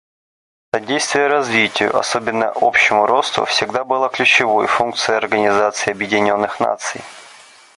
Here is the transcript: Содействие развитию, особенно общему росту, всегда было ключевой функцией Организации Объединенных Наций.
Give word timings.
Содействие 0.73 1.27
развитию, 1.27 1.95
особенно 1.95 2.51
общему 2.55 3.05
росту, 3.05 3.45
всегда 3.45 3.83
было 3.83 4.09
ключевой 4.09 4.65
функцией 4.65 5.19
Организации 5.19 5.91
Объединенных 5.91 6.59
Наций. 6.59 7.01